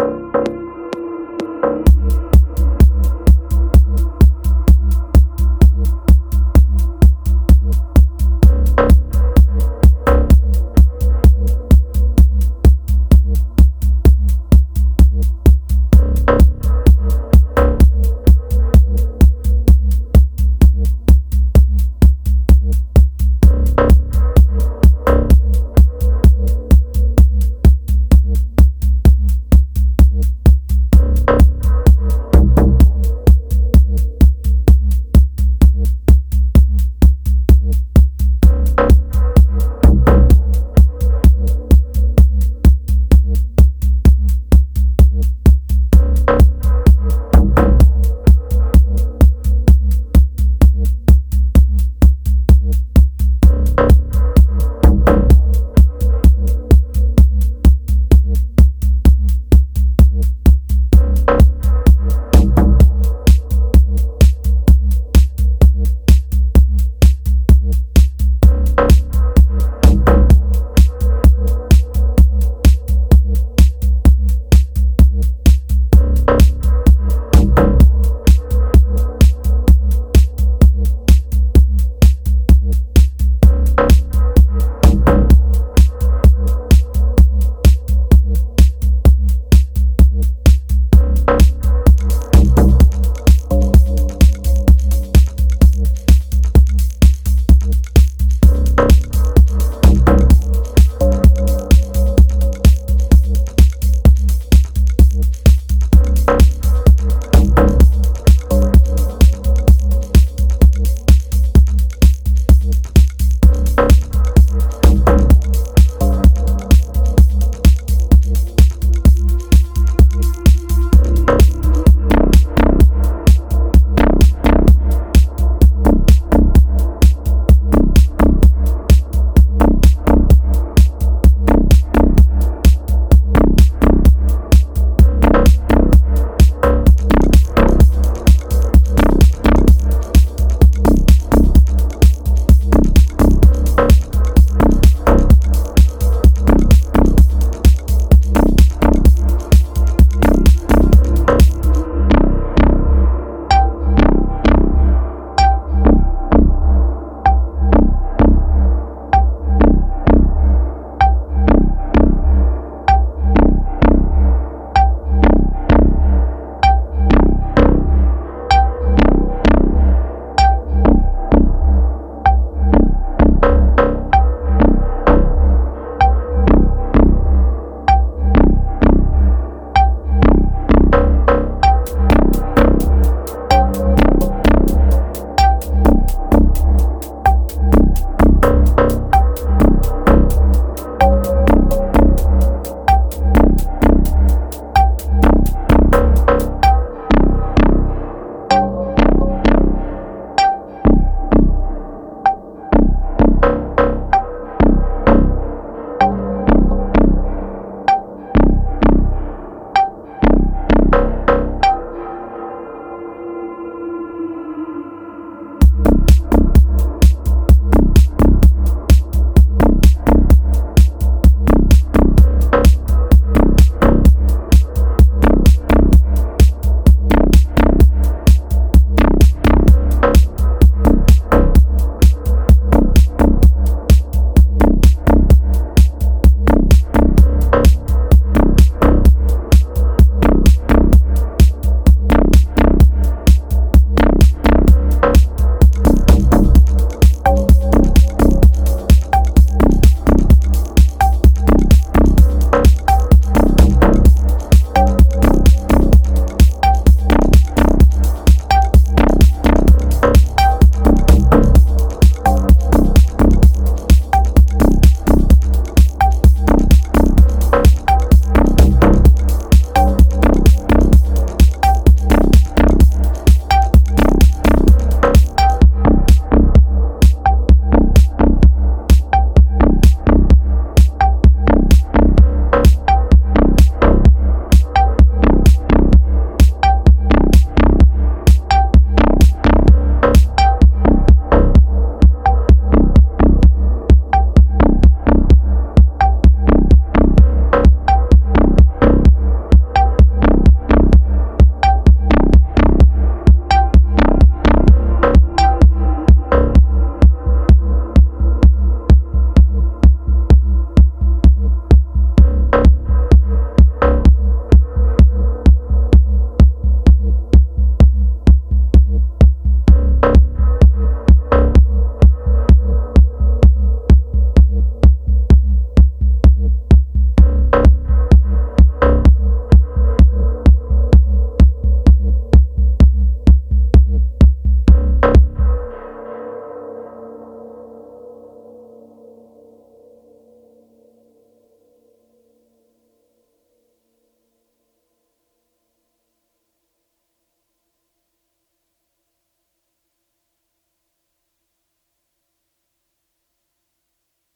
[0.00, 0.39] you